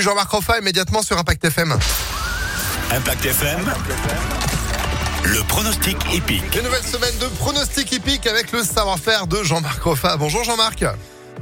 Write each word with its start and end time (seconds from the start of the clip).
Jean-Marc 0.00 0.30
Roffa 0.30 0.58
immédiatement 0.60 1.02
sur 1.02 1.18
Impact 1.18 1.44
FM. 1.44 1.76
Impact 2.92 3.24
FM. 3.24 3.66
Le 5.24 5.42
pronostic 5.48 5.96
épique. 6.14 6.54
Une 6.54 6.62
nouvelle 6.62 6.84
semaine 6.84 7.18
de 7.20 7.26
pronostic 7.26 7.92
épique 7.92 8.28
avec 8.28 8.52
le 8.52 8.62
savoir-faire 8.62 9.26
de 9.26 9.42
Jean-Marc 9.42 9.82
Roffa. 9.82 10.16
Bonjour 10.16 10.44
Jean-Marc. 10.44 10.84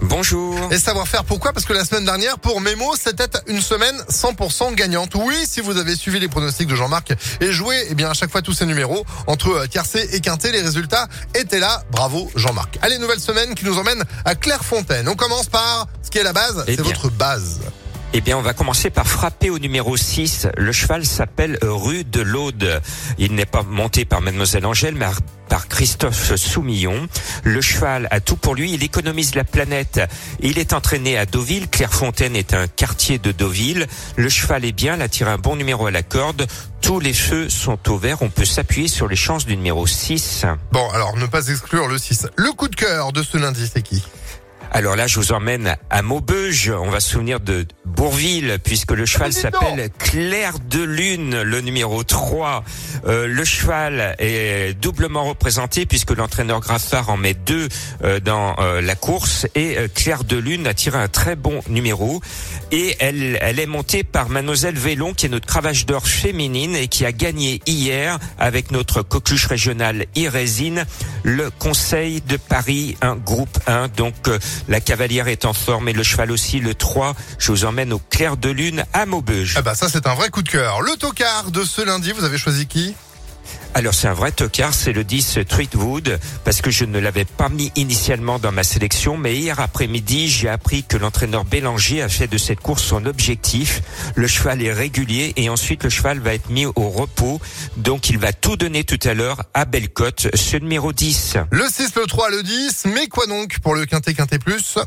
Bonjour. 0.00 0.58
Et 0.70 0.78
savoir-faire 0.78 1.24
pourquoi? 1.24 1.52
Parce 1.52 1.66
que 1.66 1.74
la 1.74 1.84
semaine 1.84 2.06
dernière, 2.06 2.38
pour 2.38 2.62
Memo, 2.62 2.94
c'était 2.98 3.28
une 3.46 3.60
semaine 3.60 3.94
100% 4.10 4.74
gagnante. 4.74 5.14
Oui, 5.16 5.36
si 5.46 5.60
vous 5.60 5.76
avez 5.76 5.94
suivi 5.94 6.18
les 6.18 6.28
pronostics 6.28 6.66
de 6.68 6.76
Jean-Marc 6.76 7.12
et 7.42 7.52
joué, 7.52 7.76
eh 7.90 7.94
bien, 7.94 8.08
à 8.08 8.14
chaque 8.14 8.30
fois 8.30 8.40
tous 8.40 8.54
ces 8.54 8.64
numéros, 8.64 9.04
entre 9.26 9.50
euh, 9.50 9.66
tiercé 9.66 10.08
et 10.12 10.20
quinté, 10.20 10.50
les 10.50 10.62
résultats 10.62 11.08
étaient 11.34 11.60
là. 11.60 11.82
Bravo 11.90 12.30
Jean-Marc. 12.36 12.78
Allez, 12.80 12.96
nouvelle 12.96 13.20
semaine 13.20 13.54
qui 13.54 13.66
nous 13.66 13.76
emmène 13.76 14.02
à 14.24 14.34
Clairefontaine. 14.34 15.08
On 15.10 15.14
commence 15.14 15.46
par 15.46 15.88
ce 16.02 16.08
qui 16.08 16.16
est 16.16 16.22
la 16.22 16.32
base, 16.32 16.64
Eh 16.68 16.76
c'est 16.76 16.82
votre 16.82 17.10
base. 17.10 17.60
Eh 18.12 18.20
bien, 18.22 18.38
on 18.38 18.42
va 18.42 18.54
commencer 18.54 18.88
par 18.88 19.06
frapper 19.06 19.50
au 19.50 19.58
numéro 19.58 19.96
6. 19.96 20.48
Le 20.56 20.72
cheval 20.72 21.04
s'appelle 21.04 21.58
Rue 21.60 22.04
de 22.04 22.22
l'Aude. 22.22 22.80
Il 23.18 23.34
n'est 23.34 23.46
pas 23.46 23.62
monté 23.62 24.04
par 24.04 24.22
Mademoiselle 24.22 24.64
Angèle, 24.64 24.94
mais 24.94 25.06
par 25.48 25.68
Christophe 25.68 26.34
Soumillon. 26.36 27.08
Le 27.44 27.60
cheval 27.60 28.08
a 28.10 28.20
tout 28.20 28.36
pour 28.36 28.54
lui. 28.54 28.72
Il 28.72 28.82
économise 28.82 29.34
la 29.34 29.44
planète. 29.44 30.00
Il 30.40 30.58
est 30.58 30.72
entraîné 30.72 31.18
à 31.18 31.26
Deauville. 31.26 31.68
Clairefontaine 31.68 32.36
est 32.36 32.54
un 32.54 32.68
quartier 32.68 33.18
de 33.18 33.32
Deauville. 33.32 33.86
Le 34.16 34.28
cheval 34.28 34.64
est 34.64 34.72
bien. 34.72 34.96
Il 34.96 35.02
a 35.02 35.08
tiré 35.08 35.30
un 35.30 35.38
bon 35.38 35.56
numéro 35.56 35.86
à 35.86 35.90
la 35.90 36.02
corde. 36.02 36.46
Tous 36.80 37.00
les 37.00 37.12
feux 37.12 37.48
sont 37.50 37.78
au 37.90 37.98
vert. 37.98 38.22
On 38.22 38.30
peut 38.30 38.44
s'appuyer 38.44 38.88
sur 38.88 39.08
les 39.08 39.16
chances 39.16 39.44
du 39.44 39.56
numéro 39.56 39.86
6. 39.86 40.46
Bon, 40.72 40.88
alors 40.90 41.16
ne 41.16 41.26
pas 41.26 41.48
exclure 41.48 41.88
le 41.88 41.98
6. 41.98 42.28
Le 42.36 42.52
coup 42.52 42.68
de 42.68 42.76
cœur 42.76 43.12
de 43.12 43.22
ce 43.22 43.36
lundi, 43.36 43.68
c'est 43.72 43.82
qui? 43.82 44.02
Alors 44.76 44.94
là, 44.94 45.06
je 45.06 45.18
vous 45.18 45.32
emmène 45.32 45.78
à 45.88 46.02
Maubeuge. 46.02 46.70
On 46.70 46.90
va 46.90 47.00
se 47.00 47.12
souvenir 47.12 47.40
de 47.40 47.64
Bourville, 47.86 48.58
puisque 48.62 48.92
le 48.92 49.06
cheval 49.06 49.32
s'appelle 49.32 49.88
Claire 49.98 50.58
de 50.58 50.82
Lune, 50.82 51.40
le 51.40 51.62
numéro 51.62 52.04
3. 52.04 52.62
Euh, 53.06 53.26
le 53.26 53.42
cheval 53.46 54.14
est 54.18 54.78
doublement 54.78 55.24
représenté, 55.24 55.86
puisque 55.86 56.10
l'entraîneur 56.10 56.60
Graffard 56.60 57.08
en 57.08 57.16
met 57.16 57.32
deux 57.32 57.68
euh, 58.04 58.20
dans 58.20 58.54
euh, 58.58 58.82
la 58.82 58.94
course. 58.96 59.46
Et 59.54 59.78
euh, 59.78 59.88
Claire 59.88 60.24
de 60.24 60.36
Lune 60.36 60.66
a 60.66 60.74
tiré 60.74 60.98
un 60.98 61.08
très 61.08 61.36
bon 61.36 61.62
numéro. 61.70 62.20
Et 62.70 62.96
elle, 63.00 63.38
elle 63.40 63.58
est 63.58 63.64
montée 63.64 64.04
par 64.04 64.28
Mademoiselle 64.28 64.76
Vélon, 64.76 65.14
qui 65.14 65.24
est 65.24 65.30
notre 65.30 65.46
cravache 65.46 65.86
d'or 65.86 66.06
féminine 66.06 66.76
et 66.76 66.88
qui 66.88 67.06
a 67.06 67.12
gagné 67.12 67.62
hier 67.64 68.18
avec 68.38 68.70
notre 68.72 69.00
coqueluche 69.00 69.46
régionale 69.46 70.04
Irésine 70.16 70.84
le 71.26 71.50
Conseil 71.50 72.20
de 72.20 72.36
Paris, 72.36 72.96
un 73.02 73.16
groupe 73.16 73.58
1. 73.66 73.88
Donc 73.88 74.14
euh, 74.28 74.38
la 74.68 74.80
cavalière 74.80 75.26
est 75.26 75.44
en 75.44 75.52
forme 75.52 75.88
et 75.88 75.92
le 75.92 76.04
cheval 76.04 76.30
aussi, 76.30 76.60
le 76.60 76.74
3. 76.74 77.14
Je 77.38 77.50
vous 77.50 77.64
emmène 77.64 77.92
au 77.92 77.98
clair 77.98 78.36
de 78.36 78.48
lune 78.48 78.84
à 78.92 79.06
Maubeuge. 79.06 79.54
Ah 79.56 79.62
bah 79.62 79.74
ça 79.74 79.88
c'est 79.88 80.06
un 80.06 80.14
vrai 80.14 80.30
coup 80.30 80.42
de 80.42 80.48
cœur. 80.48 80.80
Le 80.82 80.96
tocard 80.96 81.50
de 81.50 81.64
ce 81.64 81.82
lundi, 81.82 82.12
vous 82.12 82.24
avez 82.24 82.38
choisi 82.38 82.66
qui? 82.66 82.94
Alors 83.76 83.92
c'est 83.92 84.08
un 84.08 84.14
vrai 84.14 84.32
tocard, 84.32 84.72
c'est 84.72 84.94
le 84.94 85.04
10 85.04 85.40
Streetwood, 85.42 86.18
parce 86.44 86.62
que 86.62 86.70
je 86.70 86.86
ne 86.86 86.98
l'avais 86.98 87.26
pas 87.26 87.50
mis 87.50 87.70
initialement 87.76 88.38
dans 88.38 88.50
ma 88.50 88.64
sélection, 88.64 89.18
mais 89.18 89.36
hier 89.36 89.60
après-midi, 89.60 90.28
j'ai 90.28 90.48
appris 90.48 90.82
que 90.82 90.96
l'entraîneur 90.96 91.44
Bélanger 91.44 92.00
a 92.00 92.08
fait 92.08 92.26
de 92.26 92.38
cette 92.38 92.60
course 92.60 92.82
son 92.82 93.04
objectif. 93.04 93.82
Le 94.14 94.26
cheval 94.28 94.62
est 94.62 94.72
régulier 94.72 95.34
et 95.36 95.50
ensuite 95.50 95.84
le 95.84 95.90
cheval 95.90 96.20
va 96.20 96.32
être 96.32 96.48
mis 96.48 96.64
au 96.64 96.88
repos, 96.88 97.38
donc 97.76 98.08
il 98.08 98.16
va 98.16 98.32
tout 98.32 98.56
donner 98.56 98.82
tout 98.82 98.98
à 99.06 99.12
l'heure 99.12 99.42
à 99.52 99.66
Bellecote, 99.66 100.28
ce 100.34 100.56
numéro 100.56 100.94
10. 100.94 101.36
Le 101.50 101.66
6, 101.70 101.96
le 101.96 102.06
3, 102.06 102.30
le 102.30 102.42
10. 102.42 102.86
Mais 102.94 103.08
quoi 103.08 103.26
donc 103.26 103.60
pour 103.60 103.74
le 103.74 103.84
quintet 103.84 104.14
quintet 104.14 104.38
plus? 104.38 104.78